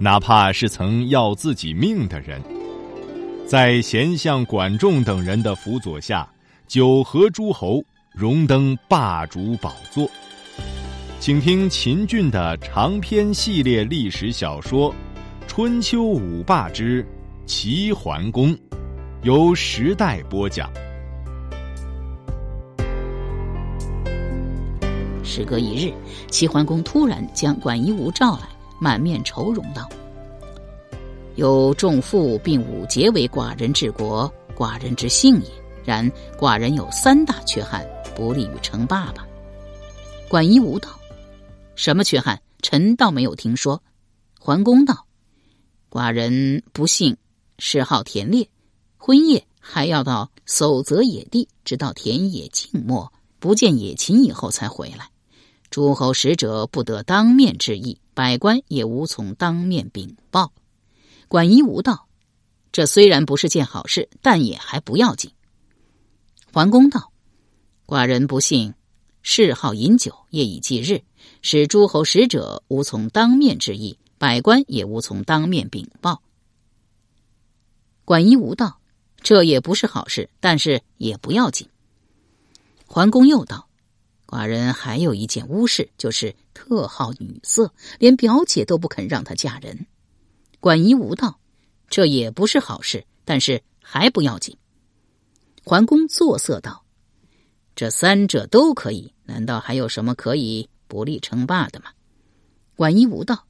[0.00, 2.40] 哪怕是曾要自己命的人，
[3.44, 6.28] 在贤相管仲等人的辅佐下，
[6.68, 7.82] 九合诸侯，
[8.12, 10.08] 荣登霸主宝座。
[11.18, 14.92] 请听秦俊的长篇系列历史小说
[15.48, 17.04] 《春秋五霸之
[17.44, 18.54] 齐桓公》，
[19.22, 20.70] 由时代播讲。
[25.24, 25.92] 时隔一日，
[26.30, 28.57] 齐桓公突然将管夷吾召来。
[28.78, 29.88] 满面愁容道
[31.36, 35.50] ：“有仲父并五节为寡人治国，寡人之幸也。
[35.84, 39.26] 然寡人有三大缺憾，不利于称霸吧。”
[40.28, 40.90] 管夷吾道
[41.74, 42.40] ：“什么缺憾？
[42.62, 43.82] 臣倒没有听说。”
[44.38, 45.06] 桓公道
[45.90, 47.16] ：“寡人不幸
[47.58, 48.48] 嗜好田猎，
[48.96, 55.08] 婚夜还要到守泽野地，直到田野静默，不见野禽以后才回来。
[55.70, 60.52] 诸侯使者不得当面致意。”百官也无从当面禀报。
[61.28, 62.08] 管夷吾道
[62.72, 65.30] ：“这虽然不是件好事，但也还不要紧。”
[66.52, 67.12] 桓公道
[67.86, 68.74] ：“寡人不幸
[69.22, 71.04] 嗜好饮酒，夜以继日，
[71.42, 76.20] 使诸侯使者无从当面致意，百官也无从当面禀报。”
[78.04, 78.80] 管夷吾道
[79.22, 81.68] ：“这也不是好事，但是也不要紧。”
[82.84, 83.67] 桓公又道。
[84.28, 89.86] 寡人还有一件污事，就是特好女色，连表姐都不肯让她嫁人。
[90.60, 91.40] 管夷吾道
[91.88, 94.54] ：“这也不是好事，但是还不要紧。”
[95.64, 96.84] 桓公作色道
[97.74, 101.86] ：“这三者都可以，难道还有什么可以不利称霸的吗？”
[102.76, 103.46] 管夷吾道：“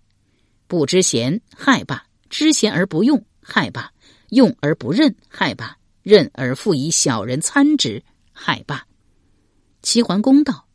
[0.68, 3.90] 不知贤害霸，知贤而不用害霸，
[4.28, 8.00] 用而不任害霸，任而复以小人参之
[8.30, 8.86] 害霸。”
[9.82, 10.67] 齐桓公道。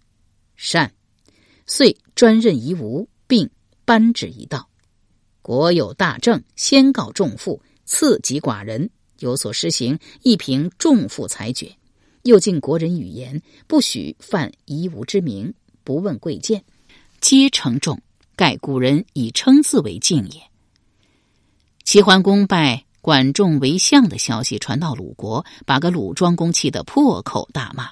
[0.63, 0.93] 善，
[1.67, 3.49] 遂专任夷吾，并
[3.83, 4.69] 颁旨一道：
[5.41, 11.75] 国有大政，先告众父，次及寡人，有所施行，亦凭众父裁决。
[12.21, 15.53] 又尽国人语言，不许犯夷吾之名，
[15.83, 16.63] 不问贵贱，
[17.19, 18.01] 皆承重。
[18.37, 20.41] 盖古人以称字为敬也。
[21.83, 27.91] 齐桓公拜管仲为相的消息传到鲁国，把个鲁庄公气得破口大骂。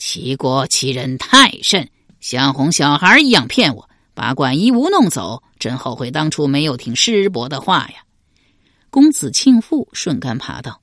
[0.00, 1.86] 齐国欺人太甚，
[2.20, 8.02] 像哄小孩一样骗我，把管夷吾弄走，真后悔当初没有听师伯的话呀！
[8.88, 10.80] 公子庆父顺杆爬道：“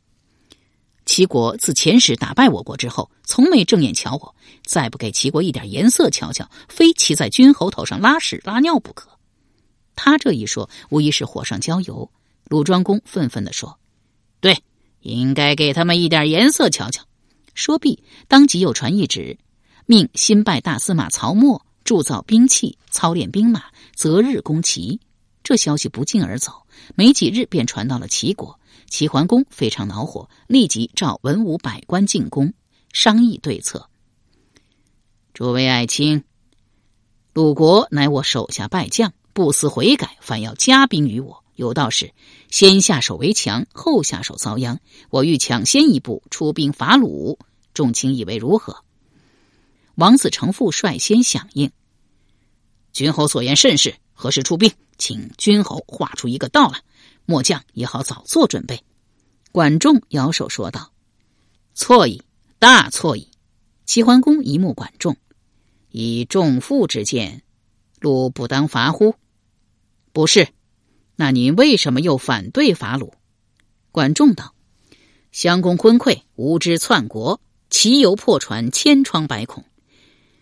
[1.07, 9.09] 齐国自前史打败我国之后，从没正眼瞧我，再不给齐国一点颜色瞧瞧，非骑在君侯头上拉屎拉尿不可。”
[9.97, 12.07] 他这一说，无疑是火上浇油。
[12.45, 13.79] 鲁庄公愤愤地说
[14.39, 14.61] ：“对，
[15.01, 17.03] 应该给他们一点颜色瞧瞧。”
[17.57, 19.35] 说毕，当即又传一旨，
[19.87, 23.63] 命新拜大司马曹沫铸造兵器，操练兵马，
[23.95, 24.99] 择日攻齐。
[25.41, 28.59] 这消息不胫而走，没几日便传到了齐国。
[28.87, 32.53] 齐桓公非常恼火，立即召文武百官进宫，
[32.93, 33.89] 商议对策。
[35.33, 36.23] 诸位爱卿，
[37.33, 41.43] 鲁国乃我手下败将，不思悔改，反要加兵于我。
[41.57, 42.13] 有道是：
[42.49, 44.79] 先下手为强，后下手遭殃。
[45.09, 47.39] 我欲抢先一步出兵伐鲁。
[47.73, 48.83] 众卿以为如何？
[49.95, 51.71] 王子成父率先响应。
[52.93, 54.71] 君侯所言甚是，何时出兵？
[54.99, 56.79] 请君侯画出一个道来，
[57.25, 58.83] 末将也好早做准备。
[59.51, 60.91] 管仲摇手说道
[61.73, 62.21] ：“错矣，
[62.59, 63.29] 大错矣！”
[63.85, 65.17] 齐桓公一目管仲，
[65.89, 67.41] 以仲父之见，
[67.99, 69.15] 鲁不当伐乎？
[70.13, 70.47] 不是。
[71.17, 73.13] 那您为什么又反对伐鲁？
[73.91, 74.53] 管仲道
[75.33, 79.65] ：“襄公昏聩，无知篡国。”齐游破船，千疮百孔。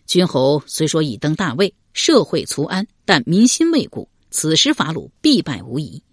[0.06, 4.08] 君侯虽说已登大位，社会粗安，但民心未固。
[4.30, 6.04] 此时伐鲁，必败无疑。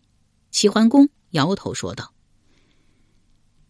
[0.51, 2.15] 齐桓公摇头说道：“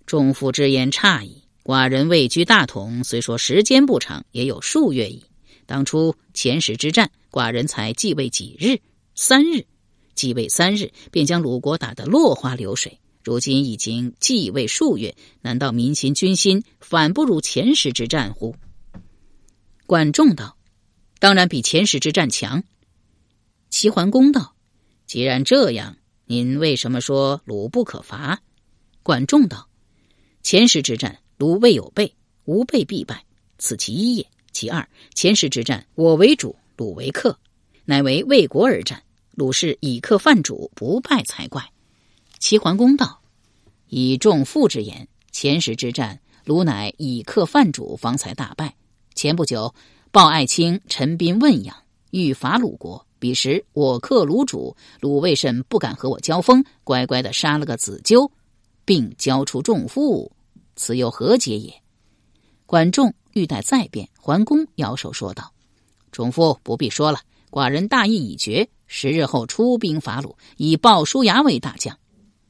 [0.06, 1.42] 仲父之言差矣。
[1.64, 5.24] 寡人位居大统，虽说时间不长，也有数月矣。
[5.66, 8.78] 当初前史之战，寡人才继位几日？
[9.16, 9.66] 三日。
[10.14, 18.56] 继位三日，便将鲁国打得落花流水。”如今已经继位数月，难道民心军心反不如前时之战乎？
[19.86, 20.56] 管仲道
[21.20, 22.64] ：“当然比前时之战强。”
[23.70, 24.56] 齐桓公道
[25.06, 28.42] ：“既然这样，您为什么说鲁不可伐？
[29.04, 29.68] 管仲道：
[30.42, 33.24] 前时之战，鲁未有备，无备必败，
[33.56, 34.26] 此其一也。
[34.50, 37.38] 其二，前时之战，我为主，鲁为客，
[37.84, 39.04] 乃为为国而战。
[39.32, 41.70] 鲁氏以客犯主，不败才怪。
[42.38, 43.20] 齐桓公道：
[43.88, 48.74] 以众父之言，前时之战，鲁乃以客犯主，方才大败。
[49.14, 49.74] 前不久，
[50.10, 51.76] 鲍爱卿陈兵问养，
[52.10, 53.06] 欲伐鲁国。
[53.18, 56.64] 彼时我克鲁主，鲁卫甚不敢和我交锋？
[56.82, 58.30] 乖乖的杀了个子纠，
[58.84, 60.30] 并交出众父，
[60.76, 61.72] 此又何解也？
[62.66, 65.52] 管仲欲待再辩，桓公摇手说道
[66.10, 67.20] ：“仲父不必说了，
[67.52, 68.68] 寡人大义已决。
[68.86, 71.96] 十日后出兵伐鲁，以鲍叔牙为大将。”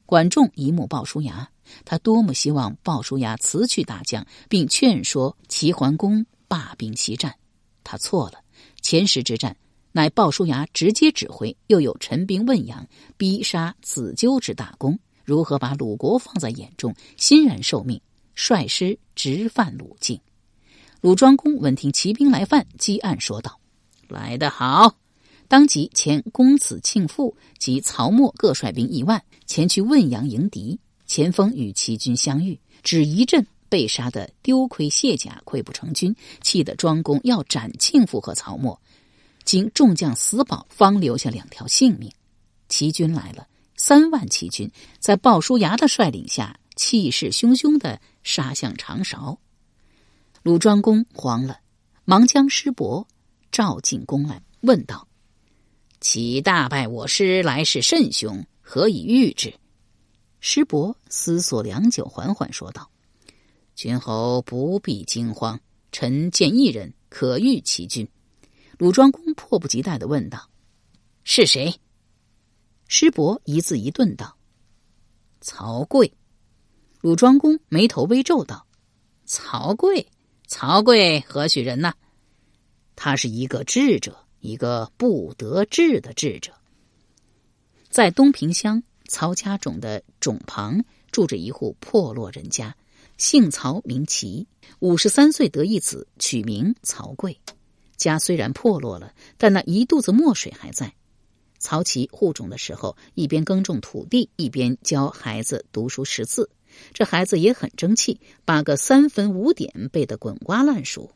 [0.06, 1.50] 管仲一目鲍叔牙，
[1.84, 6.24] 他多么希望鲍叔牙辞去大将，并劝说齐桓公。
[6.48, 7.34] 罢兵西战，
[7.82, 8.34] 他错了。
[8.82, 9.56] 前时之战，
[9.90, 16.94] 乃鲍叔牙直接指挥，又有陈兵问阳，逼杀子纠之大功，如何把鲁国放在眼中？
[17.16, 17.98] 欣然受命，
[18.34, 20.20] 率师直犯鲁境。
[21.00, 23.58] 鲁庄公闻听骑兵来犯，激暗说道
[24.12, 24.94] ：“来得好！”
[25.48, 33.44] 当即遣公子庆父及曹沫各率兵一万前去汶阳迎敌，前锋与齐军相遇，只一阵。
[33.68, 38.78] 被杀的丢盔卸甲，溃不成军，气得庄公要斩庆父和曹沫。
[39.46, 42.12] 经众将死保，方留下两条性命。
[42.68, 43.46] 齐军来了，
[43.78, 49.38] 三万齐军在鲍叔牙的率领下，气势汹汹的杀向长勺。
[50.42, 51.60] 鲁庄公慌了，
[52.04, 53.08] 忙将师伯
[53.52, 55.06] 召进宫来，问道
[56.00, 59.54] ：“其大败我师，来势甚凶，何以御之？”
[60.40, 62.90] 师伯思索良久，缓缓说道。
[63.74, 65.60] 君侯不必惊慌，
[65.92, 68.08] 臣见一人可御其军。
[68.78, 70.48] 鲁庄公迫不及待的问道
[71.22, 71.78] ：“是谁？”
[72.88, 74.36] 师伯一字一顿道
[75.40, 76.10] ：“曹刿。”
[77.00, 78.66] 鲁庄公眉头微皱道
[79.24, 80.06] ：“曹刿，
[80.46, 81.92] 曹刿何许人呢？”
[82.96, 86.52] 他是一个智者，一个不得志的智者。
[87.88, 92.74] 在东平乡曹家冢的冢旁，住着一户破落人家。
[93.18, 94.48] 姓曹名齐，
[94.80, 97.38] 五十三岁得一子，取名曹贵。
[97.96, 100.92] 家虽然破落了，但那一肚子墨水还在。
[101.58, 106.50] 曹齐护种的时候，一边耕种土地，一边教孩子读书识字。
[106.92, 111.12] 这孩子也很争气，把个三分五点背得滚瓜烂熟。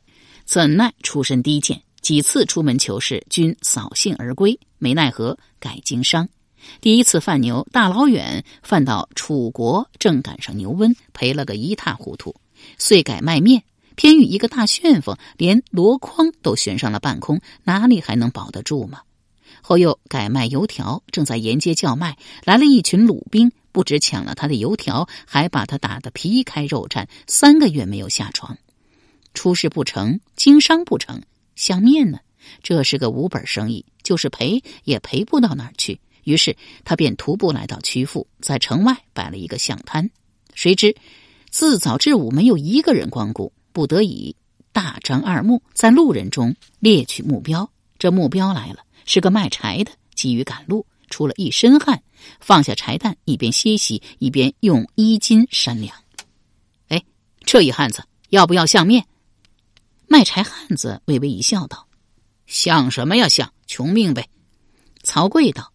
[0.47, 4.59] 怎奈出身低贱，几次出门求事，均扫兴而归。
[4.79, 6.29] 没奈何，改经商。
[6.81, 12.35] 第一次贩牛，大老远贩到楚国，正赶上牛瘟，赔了个一塌糊涂。
[12.79, 13.65] 遂改卖面，
[13.97, 19.01] 偏遇一个大旋风，连箩筐都悬上了半空，哪里还能保得住吗？
[19.63, 28.57] 后又改卖油条，正在沿街叫卖，来了一群鲁兵，不止抢了他的油条，还把他打得皮开肉绽，三个月没有下床。
[29.37, 31.23] 出事不成，经商不成，
[31.55, 32.19] 相面呢？
[32.63, 36.01] 这是个无本生意，就是赔也赔不到哪儿去。
[36.25, 40.11] 于是他便徒步来到曲阜，在城外摆了一个巷摊。
[40.55, 40.97] 谁知
[41.51, 44.35] 自早至午没有一个人光顾，不得已
[44.73, 47.71] 大张二目，在路人中猎取目标。
[47.99, 52.03] 这目标来了，是个卖柴的，急于赶路，出了一身汗，
[52.41, 55.95] 放下柴担，一边歇息，一边用衣襟扇凉。
[56.89, 57.03] 哎，
[57.45, 59.05] 这一汉子要不要相面？
[60.09, 61.89] 卖柴汉子微微一笑，道
[62.47, 63.29] ：“像什么呀？
[63.29, 64.29] 像穷命呗。”
[65.03, 65.73] 曹刿道。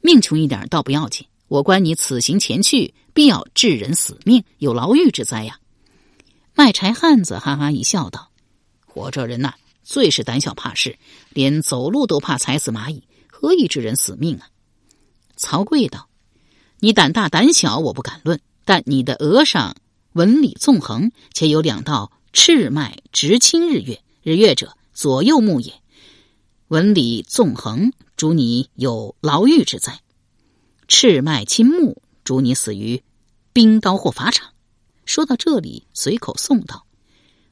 [0.00, 5.60] 命穷一点倒不要紧，我观你此行前去，必要致人死命，有牢狱之灾呀！
[6.54, 8.30] 卖柴汉子哈哈一笑，道
[8.94, 9.54] ：“我这人呐，
[9.84, 10.98] 最是胆小怕事，
[11.30, 14.48] 连走路都怕踩死蚂蚁，何以致人死命啊？”
[15.36, 16.08] 曹刿道
[16.80, 19.76] ：“你胆大胆小，我不敢论，但你的额上
[20.14, 25.72] 纹理纵横，且有两道赤脉直侵日月，日月者左右目也。
[26.68, 29.98] 纹理纵横。”主你有牢狱之灾，
[30.86, 33.02] 赤脉侵目，主你死于
[33.52, 34.52] 冰刀或法场。
[35.04, 36.86] 说到这里，随口诵道：“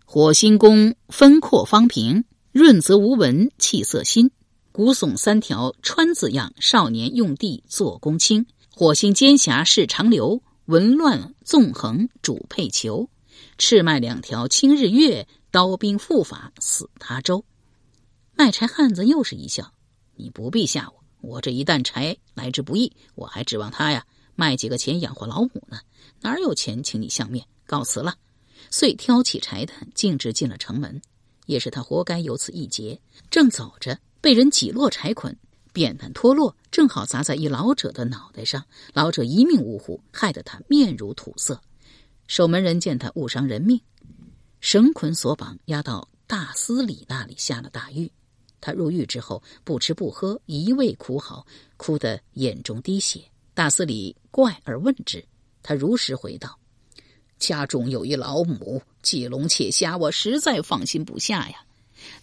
[0.07, 4.31] 火星宫分阔方平，润泽无纹，气色新。
[4.71, 8.47] 古耸三条川字样，少年用地做公卿。
[8.73, 13.09] 火星尖狭是长流，纹乱纵横主配球。
[13.61, 17.45] 赤脉两条清日月，刀兵复法死他州。”
[18.33, 19.75] 卖柴汉子又是一笑。
[20.17, 25.79] 你不必吓我，我这一担柴来之不易，我还指望他呀卖几个钱养活老母呢，
[26.23, 27.47] 哪有钱请你相面？
[27.67, 28.15] 告辞了。
[28.71, 31.03] 遂挑起柴担，径直进了城门。
[31.45, 32.99] 也是他活该有此一劫。
[33.31, 35.37] 正走着，被人挤落柴捆，
[35.75, 38.65] 扁担脱落，正好砸在一老者的脑袋上，
[38.95, 41.61] 老者一命呜呼，害得他面如土色。
[42.31, 43.81] 守门人见他误伤人命，
[44.61, 48.09] 绳捆索绑，押到大司礼那里下了大狱。
[48.61, 51.45] 他入狱之后，不吃不喝，一味哭嚎，
[51.77, 53.21] 哭得眼中滴血。
[53.53, 55.27] 大司礼怪而问之，
[55.61, 56.57] 他如实回道
[57.41, 61.57] ：“家中有一老母，借龙且虾，我实在放心不下呀。”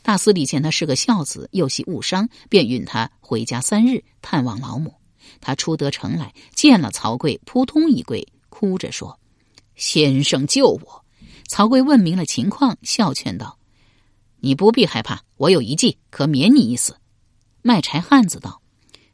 [0.02, 4.96] 大司礼见他是个孝子，又系误伤，便允他回家三日探望老母。
[5.42, 9.20] 他出得城来，见了曹贵，扑通一跪，哭着说
[9.78, 11.06] ：“先生救我！”
[11.48, 13.58] 曹刿问明了情况，笑劝道
[14.42, 16.98] ：“你不必害怕，我有一计，可免你一死。”
[17.64, 18.62] 卖柴汉子道：“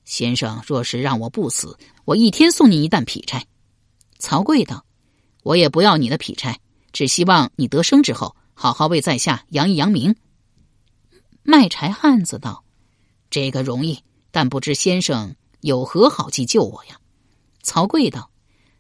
[0.04, 3.46] 先生若是让我不死，我一天送你一担劈柴。”
[4.18, 4.86] 曹贵道
[5.44, 6.60] ：“我也不要你的劈柴，
[6.92, 10.16] 只希望你得生之后，好好为在下扬一扬名。”
[11.44, 12.64] 卖柴汉子道
[13.30, 14.00] ：“这个容易，
[14.32, 17.00] 但不知先生有何好计救我呀？”
[17.62, 18.32] 曹刿道：“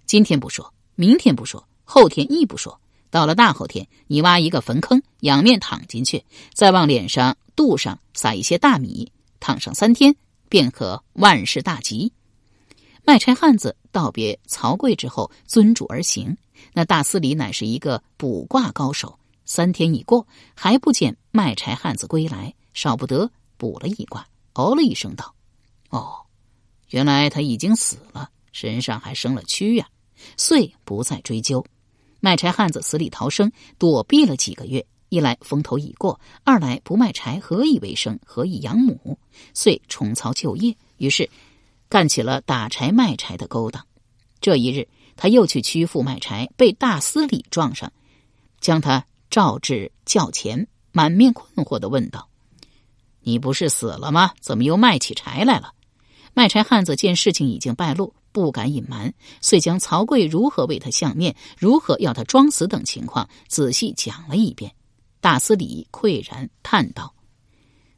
[0.07, 2.79] 今天不说，明天不说，后天亦不说。
[3.09, 10.15] 到了大后天，你挖一个坟坑，仰面躺进去，再往脸上、肚上撒一些大米，躺上三天，
[10.49, 12.11] 便可万事大吉。”
[13.05, 16.35] 卖柴汉子道别曹贵之后，遵主而行。
[16.73, 19.19] 那大司礼乃是一个卜卦高手。
[19.45, 20.25] 三天已过，
[20.55, 25.35] 还不见卖柴汉子归来，少不得卜了一卦，哦了一声道
[25.91, 26.15] ：“哦，
[26.89, 29.87] 原来他已经死了，身上还生了蛆呀！”
[30.37, 31.63] 遂不再追究。
[32.23, 38.17] 卖柴汉子死里逃生，躲避了几个月，一来风头已过，二来不卖柴何以为生？
[38.25, 39.19] 何以养母？
[39.53, 41.29] 遂重操旧业，于是
[41.89, 43.85] 干起了打柴卖柴的勾当。
[44.39, 44.87] 这一日，
[45.17, 47.91] 他又去曲阜卖柴，被大司礼撞上，
[48.61, 49.05] 将他。
[49.29, 52.29] 召至轿前，满面困惑的问道
[53.25, 54.31] ：“你不是死了吗？
[54.39, 55.73] 怎么又卖起柴来了？”
[56.35, 64.73] 卖柴汉子见事情已经败露，不敢隐瞒，遂将曹贵如何为他相面，如何要他装死等情况仔细讲了一遍。
[65.21, 67.13] 大司礼喟然叹道：“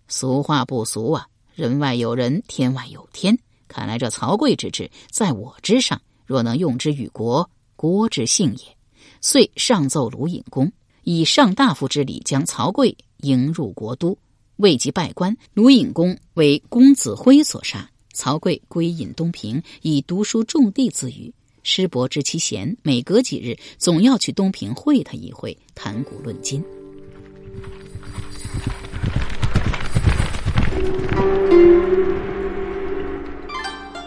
[0.07, 1.25] 俗话不俗啊，
[1.55, 3.39] 人外有人，天外有天。
[3.67, 8.77] 看来这曹贵之志在我之上，若能用之于国，国之幸也。”
[9.21, 10.71] 遂上奏鲁隐公。
[11.03, 14.17] 以上大夫之礼，将曹刿迎入国都，
[14.57, 17.89] 未及拜官，鲁隐公为公子辉所杀。
[18.15, 21.31] 曹刿归隐东平，以读书种地自娱。
[21.63, 26.63] 师伯知其贤，每隔几日总要去东平会他一会，谈古论今。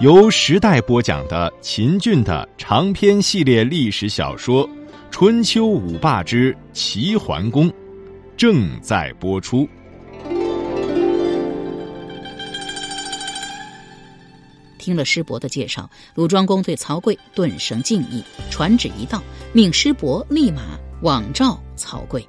[0.01, 4.69] 由时代播讲的秦俊的长篇系列历史小说。
[5.11, 7.73] 春秋五霸之齐桓公
[8.37, 9.69] 正在播出。
[14.89, 22.25] 听了师伯的介绍，鲁庄公对曹刿顿生敬意，传旨一道，命师伯立马往召曹刿。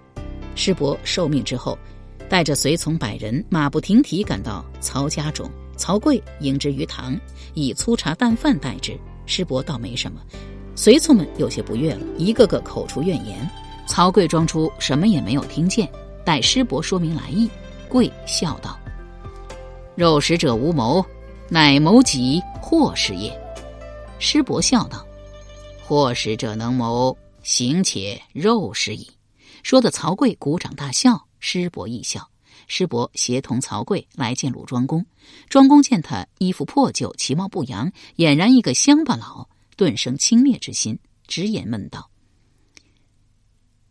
[0.56, 1.80] 师伯受命之后，
[2.28, 5.50] 带着随从百人，马不停蹄赶到曹家中。
[5.78, 7.18] 曹刿迎之于堂，
[7.54, 9.00] 以粗茶淡饭待之。
[9.26, 10.20] 师伯倒没什么。
[10.76, 13.50] 随从们有些不悦了，一个个口出怨言。
[13.88, 15.90] 曹刿装出什么也没有听见，
[16.26, 17.50] 待师伯说明来意，
[17.90, 18.78] 刿笑道
[19.96, 21.06] ：“肉食者无谋，
[21.50, 23.32] 乃谋己祸事也。”
[24.20, 25.06] 师伯笑道
[25.82, 29.10] ：“祸事者能谋，行且肉食矣。”
[29.64, 32.30] 说的曹刿鼓掌大笑，师伯亦笑。
[32.68, 35.06] 师伯协同曹刿来见鲁庄公，
[35.50, 39.50] 庄公见他衣服破旧，其貌不扬，俨然一个乡巴佬。
[39.76, 42.12] 顿生轻蔑之心，直言问道：“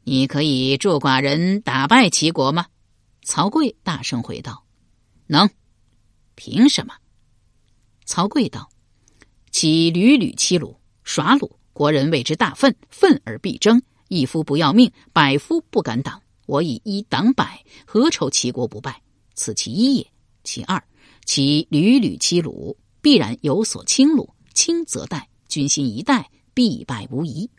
[0.04, 2.66] 你可以助寡人打败齐国吗？”
[3.24, 4.64] 曹刿大声回道
[5.26, 5.48] ：“能。”
[6.36, 6.94] 凭什么？
[8.08, 8.70] 曹刿道
[9.52, 10.74] ：“其屡屡欺鲁，
[11.04, 13.82] 耍鲁，国人为之大愤，愤而必争。
[14.08, 16.22] 一夫不要命，百夫不敢挡。
[16.46, 19.02] 我以一挡百，何愁齐国不败？
[19.34, 20.10] 此其一也。
[20.42, 20.82] 其二，
[21.26, 26.24] 其屡屡欺鲁，必然有所轻虏，轻则殆。”军心一旦，
[26.54, 27.50] 必败无疑。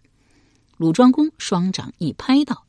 [0.78, 2.66] 鲁庄公双掌一拍道：“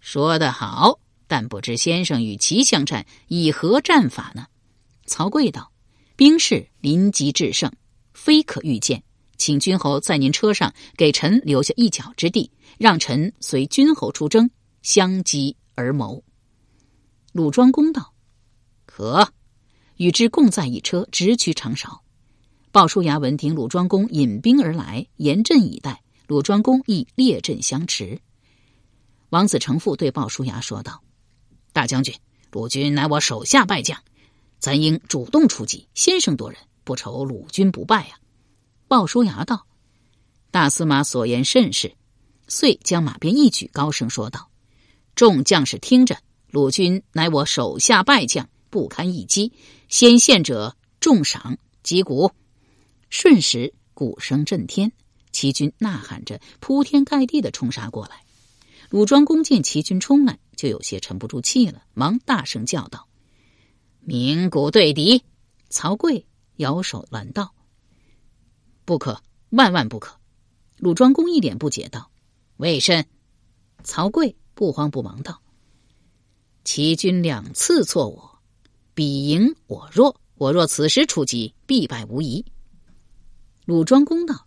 [0.00, 4.46] 说得好，但不知先生与其相战，以何战法呢？”
[5.06, 5.70] 曹刿道
[6.16, 7.72] ：“兵势临急制胜，
[8.12, 9.02] 非可预见。
[9.36, 14.48] 请君侯在您车上给臣留下一脚之地，让臣随君侯出征，
[14.82, 16.22] 相击而谋。”
[17.32, 18.14] 鲁庄公道
[18.86, 19.28] ：“可。”
[19.96, 22.02] 与之共在一车，直趋长勺。
[22.72, 26.02] 鲍叔牙闻听鲁庄公引兵而来，严阵以待。
[26.26, 28.20] 鲁庄公亦列阵相持。
[29.30, 31.02] 王子成父对鲍叔牙说道
[31.72, 32.14] ：“大将军，
[32.50, 34.00] 鲁军乃我手下败将，
[34.58, 38.18] 咱应主动出击，先声夺人，不愁鲁军不败啊！
[38.88, 39.66] 鲍叔牙道
[40.50, 41.94] ：“大司马所言甚是。”
[42.46, 44.50] 遂将马鞭一举，高声说道
[45.16, 46.18] ：“众将士听着，
[46.50, 49.52] 鲁军乃我手下败将，不堪一击。
[49.88, 52.30] 先献者重赏，击鼓。”
[53.08, 54.92] 瞬时鼓声震天，
[55.32, 58.22] 齐军呐喊着，铺天盖地的冲杀过来。
[58.90, 63.08] 鲁庄公见齐军冲来，就有些沉不住气了，忙大声叫道。
[64.06, 65.22] 鸣鼓对敌，
[65.70, 67.54] 曹刿摇手拦道
[68.84, 70.14] ：“不可，万万不可！”
[70.76, 72.10] 鲁庄公一脸不解道
[72.58, 73.06] ：“为甚？”
[73.82, 75.40] 曹刿不慌不忙道
[76.64, 78.38] ：“齐军两次挫我，
[78.92, 82.44] 彼赢我弱，我若此时出击，必败无疑。”
[83.64, 84.46] 鲁庄公道：“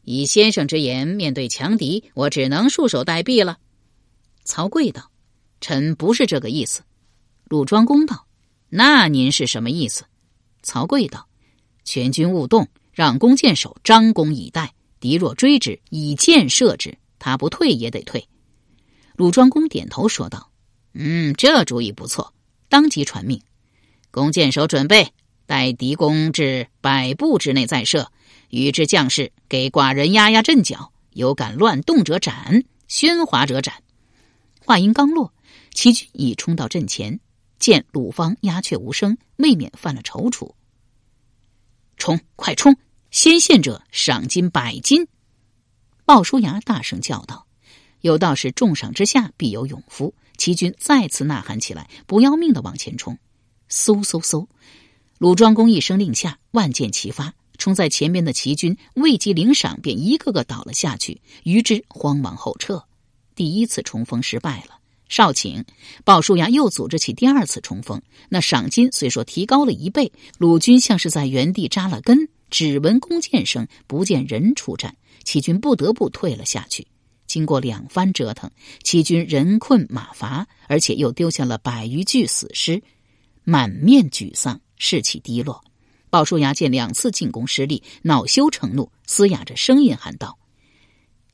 [0.00, 3.58] 以先生之言，面对强敌，我只能束手待毙了。”
[4.44, 5.10] 曹刿道
[5.60, 6.82] ：“臣不是这个意思。”
[7.44, 8.26] 鲁庄公道。
[8.76, 10.04] 那您是什么意思？
[10.64, 11.28] 曹刿道
[11.86, 14.74] ：“全军勿动，让弓箭手张弓以待。
[14.98, 18.26] 敌若追之，以箭射之，他不退也得退。”
[19.14, 20.50] 鲁庄公点头说道
[20.92, 22.34] ：“嗯，这主意不错。”
[22.68, 23.40] 当即传命
[24.10, 25.12] ：“弓箭手准备，
[25.46, 28.10] 待敌弓至百步之内再射。
[28.50, 33.84] 与之将士给寡人压压阵脚，有敢乱动者斩，喧哗者斩。”
[34.66, 35.32] 话音刚落，
[35.72, 37.20] 齐军已冲到阵前。
[37.58, 40.54] 见鲁方鸦雀无声，未免犯了踌躇。
[41.96, 42.76] 冲，快冲！
[43.10, 45.06] 先献者赏金百金。
[46.04, 47.46] 鲍叔牙大声叫道
[48.02, 53.16] ：“有道是重赏之下必有勇夫。”齐军再次呐喊起来，不要命的往前冲。
[53.70, 54.48] 嗖嗖嗖！
[55.18, 62.84] 鲁庄公一声令下，万箭齐发，冲在前面的齐军未及领赏，便一个个倒了下去，余之慌忙后撤。
[63.36, 64.80] 第一次冲锋失败了。
[65.08, 65.64] 少顷，
[66.04, 68.00] 鲍叔牙又组织起第二次冲锋。
[68.28, 74.96] 那赏金虽说提高了一倍，鲁军像是在原地扎了根，只闻弓箭声，不见人出战。
[75.24, 76.86] 齐军不得不退了下去。
[77.26, 78.50] 经过两番折腾，
[78.82, 82.82] 齐军人困马乏，而且又丢下了百余具死尸，
[83.44, 85.64] 满面沮丧，士气低落。
[86.10, 90.38] 鲍叔牙见两次进攻失利，恼羞成怒，嘶哑着声音喊道：“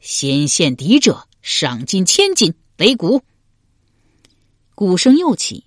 [0.00, 3.22] 先献敌者，赏金千金，擂鼓！”
[4.80, 5.66] 鼓声又起，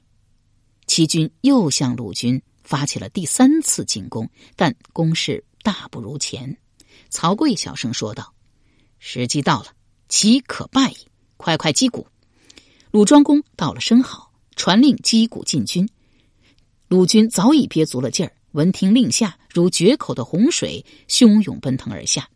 [0.88, 6.58] 齐军又向鲁军发起了第三次进攻，但攻势大不如前。
[7.12, 8.34] 曹刿小声说道
[8.98, 9.68] ：“时机到了，
[10.10, 10.98] 齐可败矣！
[11.38, 12.08] 快快击鼓！”
[12.90, 15.88] 鲁庄公道了声好，传令击鼓进军。
[16.88, 22.28] 鲁军早已憋足了劲儿，闻听令下，如决口的洪水，汹涌奔腾而下。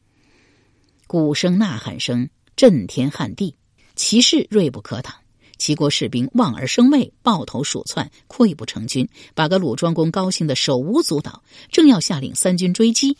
[1.07, 3.55] 鼓声、呐喊声震天撼地，
[3.95, 5.11] 骑士锐不可挡。
[5.57, 13.17] 齐国士兵望而生畏，抱头鼠窜，溃不成军，把个鲁庄公高兴的手舞足蹈，正要下令三军追击，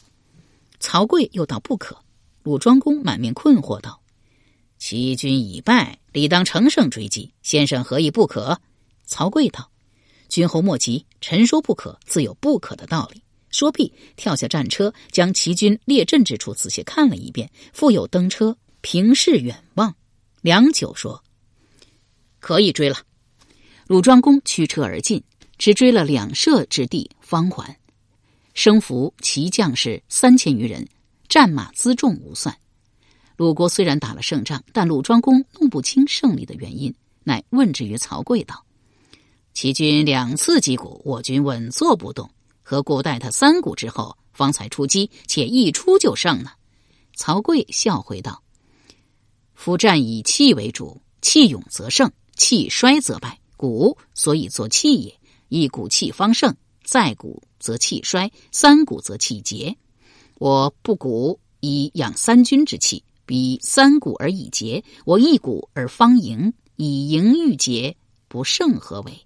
[0.79, 1.97] 曹刿又道不可。
[2.43, 4.01] 鲁庄公满面困惑道
[4.79, 8.61] ：“齐军已败，理当乘胜追击，先生何以不可？”
[9.03, 9.69] 曹刿道
[10.29, 19.95] ：“君侯莫急，臣说不可，自有不可的道理。”说毕，跳下战车，将齐军列阵之处仔细看了一遍，复又登车，平视远望，
[20.41, 21.23] 良久说。
[22.47, 22.95] 可以追了，
[23.87, 25.21] 鲁庄公驱车而进，
[25.57, 27.77] 只追了两射之地方还。
[28.53, 30.87] 生俘骑将士三千余人，
[31.27, 32.57] 战马辎重无算。
[33.35, 38.63] 鲁国虽然打了胜仗，但鲁庄公弄不清胜利的原因，乃问之于曹刿道
[39.53, 42.31] ：“齐军两次击鼓，我军稳坐不动，
[42.63, 46.51] 何故待他三鼓之后方才出击，且一出就胜呢？”
[47.13, 48.41] 曹刿笑回道
[49.53, 55.19] ：“夫战以气为主，气勇则胜。”气衰则败，鼓所以作气也。
[55.49, 59.75] 一鼓气方盛，再鼓则气衰，三鼓则气竭。
[60.35, 67.95] 我不鼓以养三军之气，彼三鼓而已竭；我一鼓而方盈，以盈御竭，
[68.27, 69.25] 不胜何为？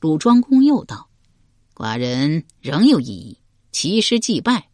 [0.00, 1.10] 鲁庄公又道
[1.76, 3.36] ：“寡人仍有异议。
[3.72, 4.70] 其师既败，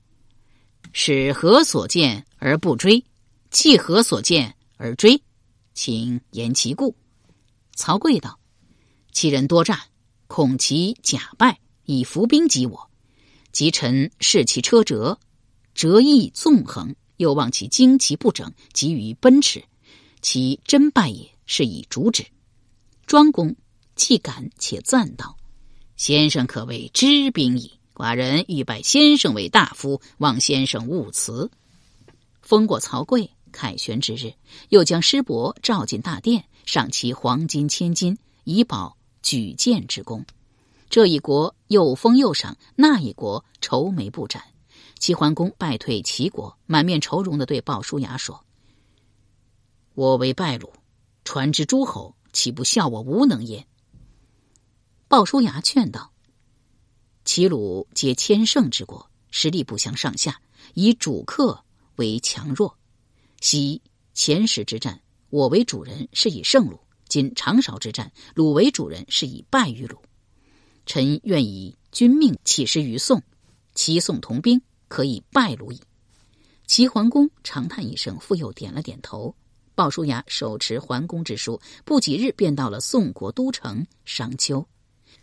[0.93, 3.05] 使何所见而不追？
[3.51, 5.21] 弃何所见而追？
[5.75, 6.95] 请言其故。”
[7.77, 8.41] 曹刿道
[9.13, 9.79] ：“其人多战，
[10.27, 12.91] 恐其假败，以伏兵击我。
[13.53, 15.19] 及臣视其车辙，
[15.75, 19.63] 辙翼纵横，又望其旌旗不整，急于奔驰，
[20.23, 22.25] 其真败也，是以主旨。”
[23.07, 23.55] 庄公
[23.95, 25.37] 既感且赞道
[25.97, 27.73] ：“先生可谓知兵矣。
[27.95, 31.51] 寡人欲拜先生为大夫，望先生勿辞。”
[32.41, 33.29] 封过曹刿。
[33.53, 34.35] 凯旋之日，
[34.69, 40.27] 又将师伯召进大殿，赏其黄金千金，以保举荐之功。
[40.91, 44.43] 这一国又封又赏，那一国愁眉不展。
[44.99, 48.45] 齐桓公败退齐国，满面愁容的对鲍叔牙说
[49.95, 50.73] ：“我为败鲁，
[51.25, 53.67] 传之诸侯，岂不笑我无能焉？”
[55.07, 56.13] 鲍叔牙劝道
[57.25, 60.41] ：“齐鲁皆千乘之国，实力不相上下，
[60.75, 61.63] 以主客
[61.97, 62.77] 为强弱。
[63.41, 63.83] 昔
[64.15, 66.77] 前时之战，我为主人，是以胜鲁；
[67.09, 69.99] 今长勺之战，鲁为主人，是以败于鲁。
[70.87, 73.23] 臣愿以君命起师于宋，
[73.75, 75.81] 齐宋同兵。”可以败鲁矣。
[76.69, 79.35] 齐桓公长叹一声，复又点了点头。
[79.75, 84.65] 鲍叔牙手持桓公之书，不几日便到了宋国都城商丘。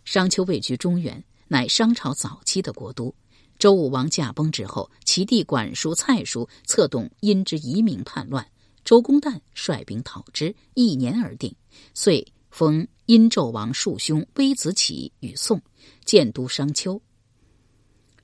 [0.04, 3.16] 商丘位居中原，乃商朝早期的国都。
[3.58, 8.46] 周武王驾崩之后，其弟管叔蔡叔策动殷之移民叛乱，
[8.84, 11.56] 周公旦率兵讨之，一年而定。
[11.93, 15.62] 遂封殷纣王庶兄微子启与宋，
[16.06, 17.02] 建都商丘。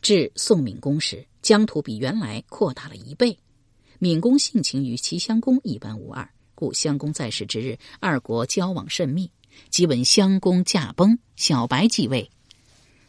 [0.02, 1.26] 至宋闵公时。
[1.42, 3.40] 疆土比原来扩大了一倍，
[4.00, 9.32] 闵公性情与齐襄公一般无二，故襄公在世之日，二国交往甚密。
[9.70, 12.30] 即闻襄公驾崩，小白继位，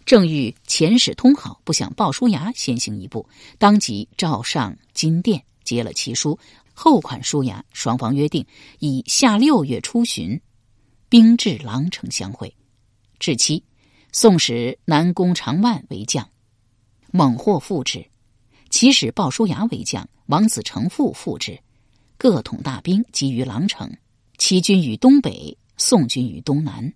[0.06, 6.38] 正欲遣使通好，不想鲍叔牙先行一步，当即召上金殿，接了其书，
[6.82, 8.42] 后款叔牙，双方约定
[8.78, 10.40] 以下六月初旬，
[11.10, 12.56] 兵至狼城相会。
[13.18, 13.62] 至期，
[14.12, 16.26] 宋使南宫长万为将，
[17.12, 18.02] 猛获复之。
[18.70, 21.60] 齐使鲍叔牙为将，王子成父副之，
[22.16, 23.94] 各统大兵集于狼城。
[24.38, 26.90] 齐军于东北，宋军于东南。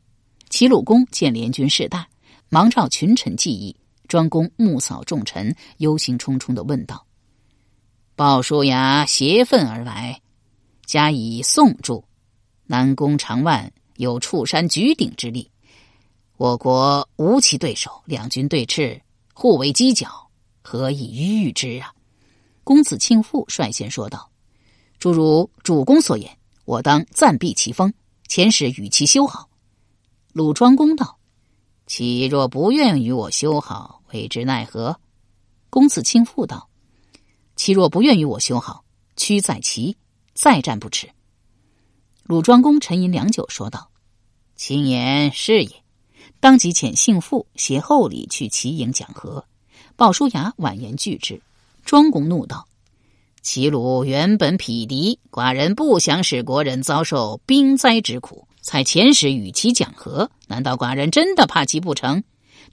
[0.48, 2.08] 齐鲁公见联军势大，
[2.48, 3.76] 忙召群臣计议。
[4.08, 7.06] 庄公目扫众臣，忧心忡忡的问道
[8.16, 10.20] ：“鲍叔牙挟愤而来，
[10.87, 12.05] 加以宋助，
[12.64, 15.50] 南宫长万有触山举鼎之力，
[16.37, 19.00] 我国无其对手，两军对峙，
[19.33, 20.31] 互为犄角。”
[20.62, 21.92] 何以御之啊？
[22.62, 24.31] 公子庆父率先说道
[24.98, 27.92] ：“诸如主公所言，我当暂避其锋，
[28.29, 29.48] 遣使与其修好。”
[30.33, 31.18] 鲁庄公道
[31.87, 34.98] ：“其若不愿与我修好，为之奈何？”
[35.68, 36.68] 公子庆父道
[37.56, 38.84] ：“其若不愿与我修好，
[39.16, 39.96] 屈在齐，
[40.34, 41.08] 再战不迟。”
[42.24, 43.90] 鲁庄公沉吟良久，说道
[44.56, 45.70] ：“卿言是也。”
[46.40, 49.44] 当即遣幸父携厚礼去齐营讲和。
[49.96, 51.40] 鲍叔牙婉言拒之，
[51.84, 52.66] 庄公怒道
[53.42, 60.30] ：“齐鲁原本匹敌，寡人不想使国人遭受兵灾之苦，才遣使与其讲和。
[60.48, 62.24] 难道寡人真的怕其不成？”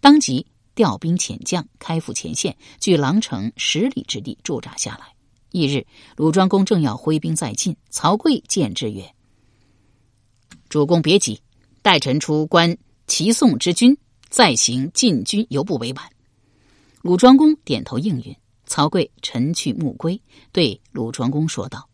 [0.01, 5.13] 当即调兵遣将，开赴前线，距狼城十里之地驻扎下来。
[5.51, 9.13] 翌日，鲁庄公正要挥兵再进，曹刿见之曰
[10.69, 11.41] ：“主公别急，
[11.81, 13.97] 待臣出关齐宋之军，
[14.29, 16.09] 再行进军，犹不为晚。”
[17.03, 18.33] 鲁庄公点头应允，
[18.65, 20.21] 曹刿晨去暮归，
[20.53, 21.89] 对鲁庄公说道：“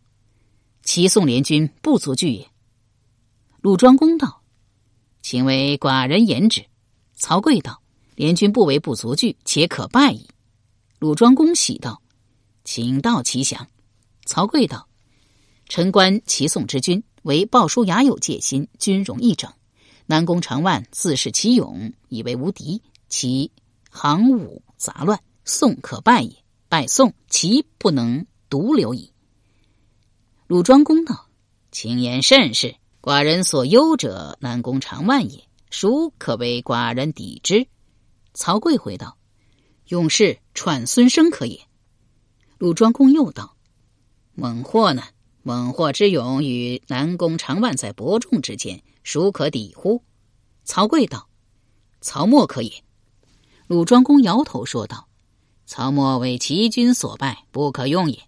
[0.84, 2.48] 齐宋联军不足惧也。”
[3.62, 4.44] 鲁庄公道
[5.24, 6.63] ：“请为寡人言之。”
[7.18, 7.82] 曹刿道
[8.17, 10.27] ：“联军不为不足惧，且可败矣。”
[10.97, 12.01] 鲁庄公喜道
[12.65, 13.67] ：“请道其详。”
[14.25, 14.88] 曹刿道
[15.69, 19.53] ：“臣观齐宋之君，为鲍叔牙有戒心，军容易整。
[20.08, 23.51] 南宫长万自恃其勇，以为无敌，其
[23.91, 26.32] 行武。”杂乱，宋可败也；
[26.69, 29.12] 败宋，齐不能独留矣。
[30.47, 31.27] 鲁庄公道
[31.71, 32.75] ：“卿言甚是。
[32.99, 35.43] 寡人所忧者，南宫长万也。
[35.69, 37.67] 孰可为寡人抵之？”
[38.38, 39.17] 曹刿回道
[39.89, 41.60] ：“勇士喘孙生可也。”
[42.60, 43.58] 鲁庄公又道
[44.36, 45.02] ：“猛获呢？
[45.41, 50.04] 猛获之勇与南宫长万在伯仲之间，孰可抵乎？”
[50.63, 51.28] 曹刿道
[52.00, 52.84] ：“曹沫可也。”
[53.65, 55.10] 鲁庄公摇头说道
[55.65, 58.21] ：“曹沫为齐军所败，不可用也。”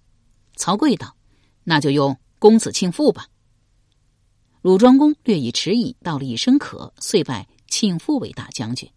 [0.57, 1.15] 曹刿道
[1.63, 3.27] ：“那就用公子庆父吧。”
[4.63, 8.91] 鲁庄公略一迟疑，道了一声“可”，遂拜庆父为大将军。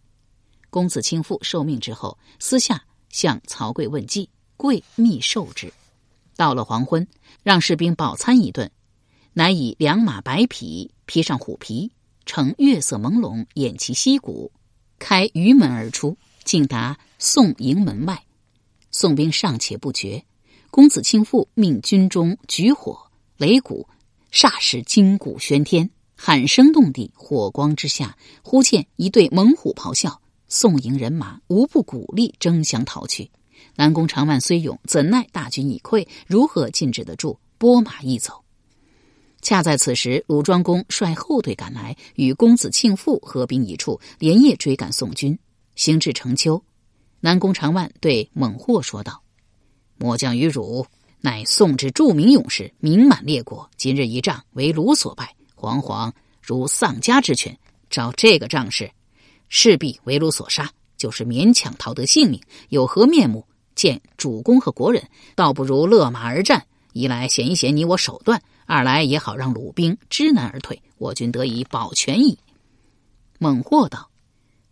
[0.73, 5.71] 公子卿父受命之后，私下向曹刿问计，刿密授之。
[6.35, 7.07] 到了黄昏，
[7.43, 8.71] 让士兵饱餐一顿，
[9.33, 11.91] 乃以两马白匹披上虎皮，
[12.25, 14.51] 乘月色朦胧，偃旗息鼓，
[14.97, 16.17] 开鱼门而出。
[16.43, 18.23] 竟达宋营门外，
[18.89, 20.25] 宋兵尚且不绝。
[20.71, 22.97] 公子庆父命军中举火
[23.37, 23.87] 擂鼓，
[24.31, 27.11] 霎时金鼓喧天，喊声动地。
[27.15, 30.19] 火光之下，忽见一对猛虎咆哮，
[30.55, 33.31] 宋营人马无不鼓励，争相逃去。
[33.75, 37.39] 南宫长万虽勇，怎奈大军已溃，如何禁止得住？
[37.57, 38.43] 拨马一走。
[39.41, 45.35] 恰在此时，鲁庄公率后队赶来，与公子庆父合兵一处，连夜追赶宋军。
[45.75, 46.63] 行至城丘，
[47.19, 49.23] 南宫长万对猛获说道
[49.97, 50.85] ：“末将于汝，
[51.21, 53.67] 乃宋之著名勇士，名满列国。
[53.75, 56.11] 今日一仗为鲁所败，惶惶
[56.43, 57.57] 如丧家之犬。
[57.89, 58.91] 照这个仗势，
[59.49, 60.71] 势必为鲁所杀。
[60.95, 65.03] 就是勉强逃得性命，有何面目见主公和国人？
[65.35, 72.37] 倒不如勒马而战，一来显一显你我手段，二来也好让鲁兵知难而退，我军得以保全矣。”
[73.37, 74.09] 猛获道。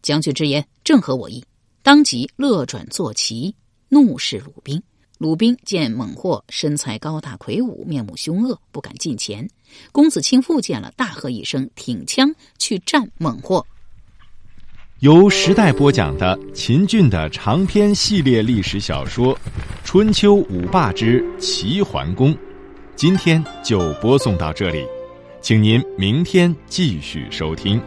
[0.01, 1.43] 将军之言正合我意，
[1.83, 3.53] 当即勒转坐骑，
[3.89, 4.81] 怒视鲁兵。
[5.17, 9.47] 鲁兵见猛获身材高大魁梧，面目凶恶，不敢近前。
[9.91, 13.65] 公子卿复见了，大喝一声，挺枪去战猛获。
[15.01, 19.33] 由时代播讲的秦俊的长篇系列历史小说
[19.83, 22.31] 《春秋五霸之齐桓公》，
[22.95, 24.85] 今天就播送到这里，
[25.41, 27.81] 请您明天继续收听。